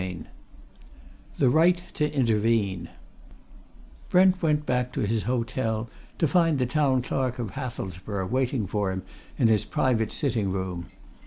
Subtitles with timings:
[0.01, 0.29] CHAPTER IX
[1.37, 2.89] THE RIGHT TO INTERVENE
[4.09, 8.89] Brent went back to his hotel to find the Town Clerk of Hathelsborough waiting for
[8.91, 9.03] him
[9.37, 10.87] in his private sitting room.